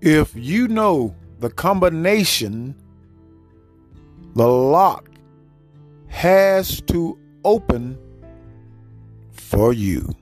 [0.00, 2.76] If you know the combination,
[4.36, 5.10] the lock
[6.06, 7.98] has to open
[9.32, 10.14] for you.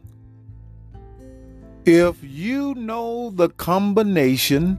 [1.85, 4.79] If you know the combination,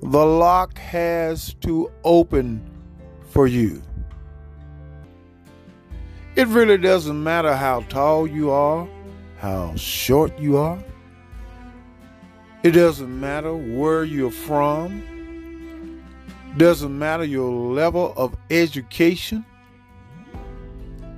[0.00, 2.62] the lock has to open
[3.28, 3.82] for you.
[6.34, 8.88] It really doesn't matter how tall you are,
[9.36, 10.82] how short you are.
[12.62, 15.02] It doesn't matter where you're from.
[16.56, 19.44] Doesn't matter your level of education.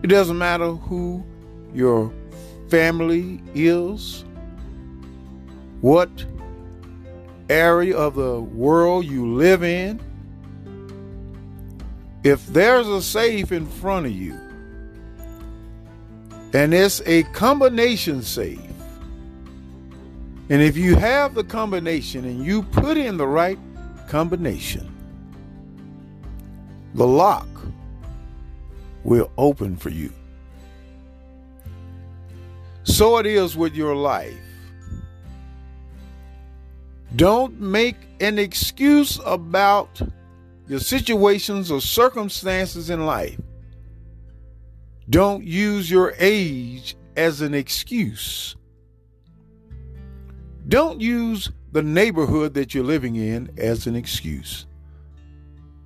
[0.03, 1.25] It doesn't matter who
[1.75, 2.13] your
[2.69, 4.25] family is,
[5.81, 6.09] what
[7.51, 10.01] area of the world you live in.
[12.23, 14.39] If there's a safe in front of you,
[16.55, 18.61] and it's a combination safe,
[20.51, 23.59] and if you have the combination and you put in the right
[24.09, 24.91] combination,
[26.95, 27.49] the lock
[29.03, 30.13] will open for you.
[32.85, 34.35] So it is with your life.
[37.17, 40.01] Don't make an excuse about
[40.67, 43.41] your situations or circumstances in life.
[45.11, 48.57] Don't use your age as an excuse.
[50.69, 54.67] Don't use the neighborhood that you're living in as an excuse.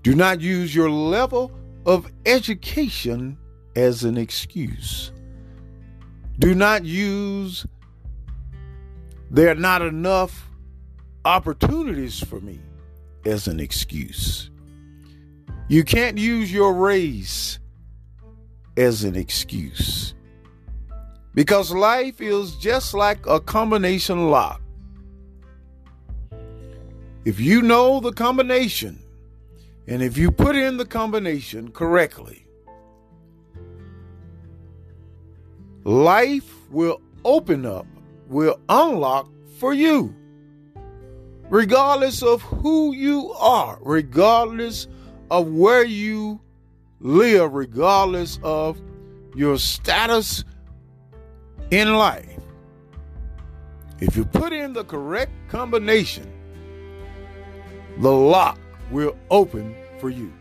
[0.03, 1.51] Do not use your level
[1.85, 3.37] of education
[3.75, 5.13] as an excuse.
[6.39, 7.67] Do not use
[9.31, 10.49] there are not enough
[11.25, 12.61] opportunities for me
[13.27, 14.51] as an excuse.
[15.69, 17.59] You can't use your race
[18.77, 20.15] as an excuse.
[21.35, 24.63] Because life is just like a combination lock.
[27.29, 29.03] If you know the combination,
[29.87, 32.47] and if you put in the combination correctly,
[35.85, 37.87] life will open up,
[38.29, 40.17] will unlock for you.
[41.51, 44.89] Regardless of who you are, regardless
[45.31, 46.41] of where you
[47.01, 48.81] live, regardless of
[49.37, 50.45] your status
[51.71, 52.41] in life.
[54.01, 56.38] If you put in the correct combination,
[57.99, 58.59] the lock
[58.91, 60.33] will open for you.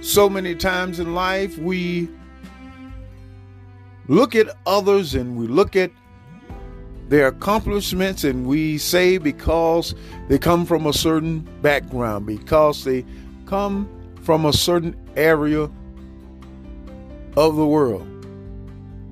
[0.00, 2.08] So many times in life, we
[4.08, 5.90] look at others and we look at
[7.08, 9.94] their accomplishments and we say because
[10.28, 13.04] they come from a certain background, because they
[13.46, 13.88] come
[14.22, 15.70] from a certain area
[17.36, 18.15] of the world.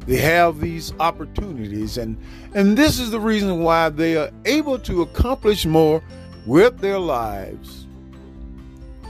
[0.07, 2.19] They have these opportunities and
[2.55, 6.03] and this is the reason why they are able to accomplish more
[6.47, 7.87] with their lives.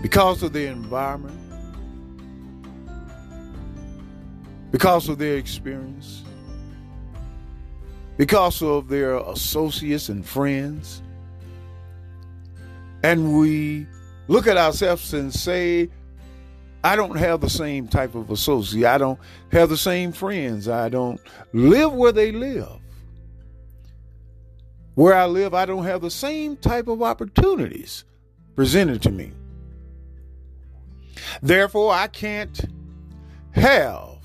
[0.03, 1.41] Because of their environment,
[4.71, 6.25] because of their experience,
[8.17, 11.03] because of their associates and friends.
[13.03, 13.87] And we
[14.29, 15.91] look at ourselves and say,
[16.85, 18.87] I don't have the same type of associate.
[18.87, 19.19] I don't
[19.51, 20.69] have the same friends.
[20.69, 21.19] I don't
[21.55, 22.69] live where they live.
[24.95, 28.05] Where I live, I don't have the same type of opportunities
[28.55, 29.33] presented to me.
[31.43, 32.61] Therefore, I can't
[33.53, 34.19] have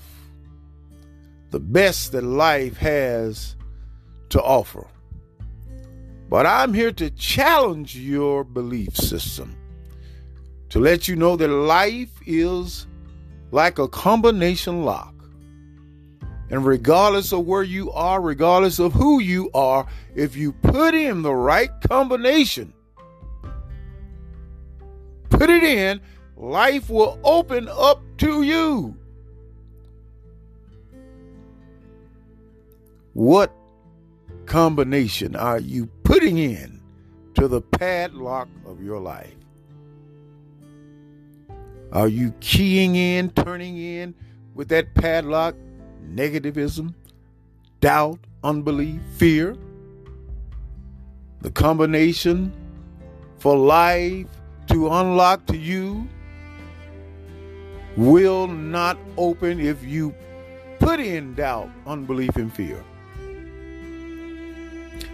[1.50, 3.56] the best that life has
[4.28, 4.86] to offer.
[6.28, 9.56] But I'm here to challenge your belief system,
[10.70, 12.86] to let you know that life is
[13.50, 15.14] like a combination lock.
[16.48, 21.22] And regardless of where you are, regardless of who you are, if you put in
[21.22, 22.72] the right combination,
[25.28, 26.00] put it in,
[26.36, 28.96] life will open up to you.
[33.12, 33.52] What
[34.46, 36.80] combination are you putting in
[37.34, 39.39] to the padlock of your life?
[41.92, 44.14] Are you keying in, turning in
[44.54, 45.56] with that padlock
[46.04, 46.94] negativism,
[47.80, 49.56] doubt, unbelief, fear?
[51.40, 52.52] The combination
[53.38, 54.26] for life
[54.68, 56.06] to unlock to you
[57.96, 60.14] will not open if you
[60.78, 62.84] put in doubt, unbelief, and fear.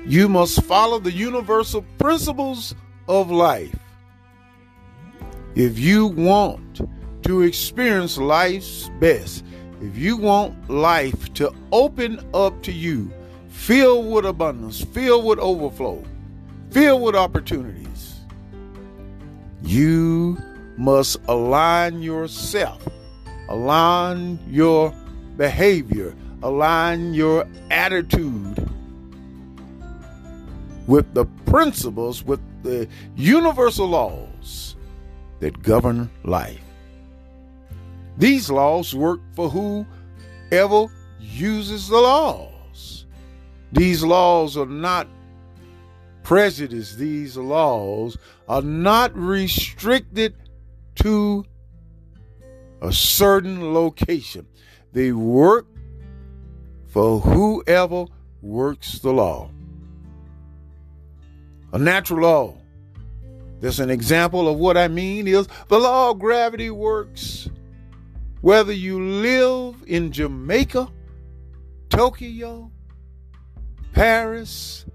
[0.05, 2.75] You must follow the universal principles
[3.08, 3.75] of life.
[5.56, 6.82] If you want
[7.23, 9.43] to experience life's best,
[9.81, 13.11] if you want life to open up to you
[13.49, 16.05] filled with abundance, filled with overflow,
[16.70, 18.17] filled with opportunities.
[19.62, 20.37] You
[20.76, 22.87] must align yourself,
[23.49, 24.94] align your
[25.38, 28.69] behavior, align your attitude
[30.87, 32.87] with the principles, with the
[33.17, 34.75] universal laws
[35.41, 36.61] that govern life.
[38.17, 40.87] These laws work for whoever
[41.21, 43.05] uses the laws.
[43.73, 45.09] These laws are not
[46.23, 46.94] prejudice.
[46.94, 48.17] These laws
[48.49, 50.35] are not restricted
[50.97, 51.44] to
[52.81, 54.47] a certain location.
[54.93, 55.67] They work
[56.87, 58.06] for whoever
[58.41, 59.50] works the law.
[61.73, 62.55] A natural law.
[63.61, 67.49] There's an example of what I mean is the law of gravity works
[68.43, 70.88] whether you live in Jamaica,
[71.88, 72.70] Tokyo,
[73.93, 74.87] Paris,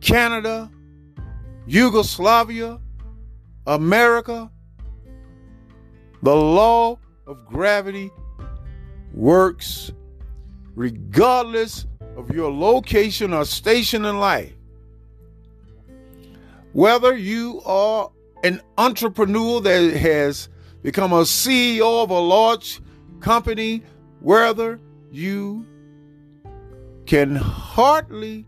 [0.00, 0.70] Canada,
[1.66, 2.80] Yugoslavia,
[3.66, 4.50] America,
[6.22, 8.10] the law of gravity
[9.12, 9.92] works
[10.74, 14.54] regardless of your location or station in life.
[16.74, 18.10] Whether you are
[18.42, 20.48] an entrepreneur that has
[20.82, 22.80] become a CEO of a large
[23.20, 23.84] company,
[24.18, 24.80] whether
[25.12, 25.64] you
[27.06, 28.44] can hardly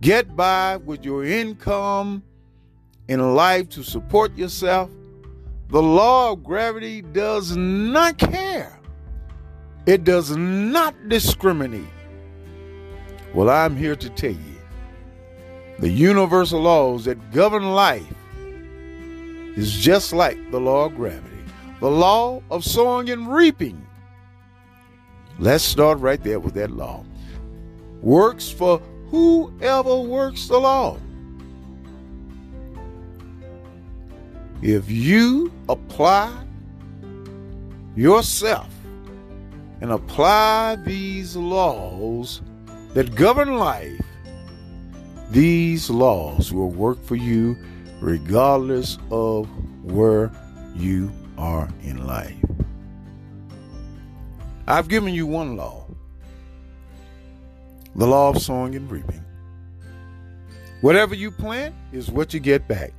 [0.00, 2.22] get by with your income
[3.08, 4.90] in life to support yourself,
[5.68, 8.80] the law of gravity does not care.
[9.84, 11.84] It does not discriminate.
[13.34, 14.55] Well, I'm here to tell you
[15.78, 18.06] the universal laws that govern life
[19.56, 21.36] is just like the law of gravity,
[21.80, 23.86] the law of sowing and reaping.
[25.38, 27.04] Let's start right there with that law.
[28.00, 28.78] Works for
[29.10, 30.98] whoever works the law.
[34.62, 36.32] If you apply
[37.94, 38.72] yourself
[39.82, 42.40] and apply these laws
[42.94, 44.05] that govern life,
[45.30, 47.56] these laws will work for you
[48.00, 49.48] regardless of
[49.84, 50.30] where
[50.74, 52.36] you are in life.
[54.68, 55.86] I've given you one law
[57.96, 59.24] the law of sowing and reaping.
[60.82, 62.92] Whatever you plant is what you get back.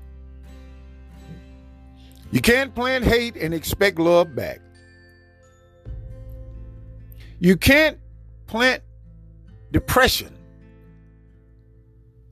[2.31, 4.59] You can't plant hate and expect love back.
[7.39, 7.99] You can't
[8.47, 8.81] plant
[9.71, 10.36] depression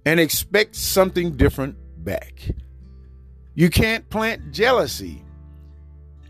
[0.06, 2.50] and expect something different back.
[3.56, 5.24] You can't plant jealousy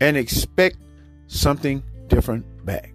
[0.00, 0.78] and expect
[1.26, 2.92] something different back.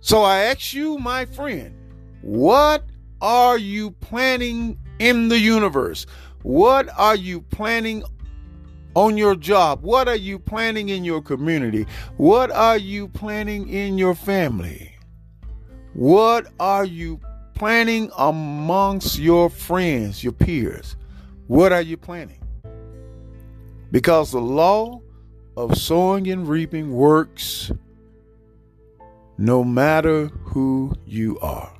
[0.00, 1.74] So I ask you, my friend,
[2.22, 2.84] what
[3.20, 6.06] are you planning in the universe?
[6.42, 8.04] What are you planning
[8.94, 9.82] on your job?
[9.82, 11.86] What are you planning in your community?
[12.16, 14.96] What are you planning in your family?
[15.92, 17.20] What are you
[17.56, 20.94] planning amongst your friends, your peers?
[21.48, 22.40] What are you planning?
[23.90, 25.00] Because the law
[25.56, 27.72] of sowing and reaping works
[29.38, 31.72] no matter who you are.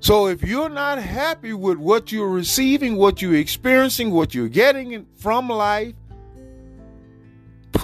[0.00, 5.06] So if you're not happy with what you're receiving, what you're experiencing, what you're getting
[5.16, 5.94] from life,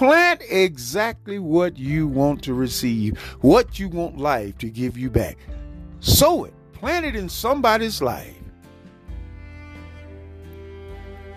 [0.03, 5.37] plant exactly what you want to receive, what you want life to give you back.
[6.01, 8.35] Sow it, plant it in somebody's life.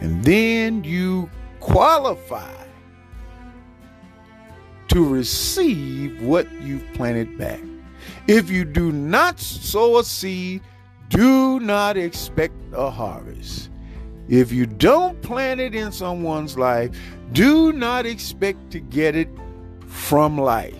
[0.00, 1.30] And then you
[1.61, 2.66] qualify
[4.88, 7.61] to receive what you've planted back.
[8.26, 10.61] If you do not sow a seed,
[11.08, 13.70] do not expect a harvest.
[14.28, 16.97] If you don't plant it in someone's life,
[17.33, 19.28] do not expect to get it
[19.87, 20.75] from life.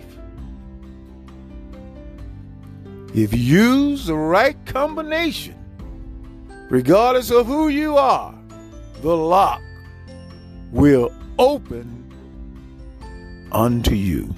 [3.13, 5.55] If you use the right combination,
[6.69, 8.37] regardless of who you are,
[9.01, 9.61] the lock
[10.71, 12.03] will open
[13.51, 14.35] unto you.